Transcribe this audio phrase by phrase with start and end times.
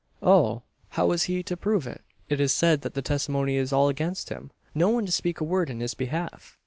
[0.23, 0.63] "Oh!
[0.89, 2.01] how is he to prove it?
[2.27, 4.49] It is said, that the testimony is all against him!
[4.73, 6.57] No one to speak a word in his behalf!"